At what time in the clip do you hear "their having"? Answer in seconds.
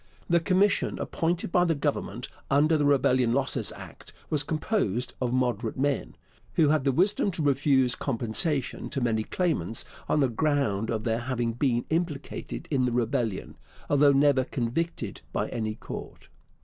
11.03-11.53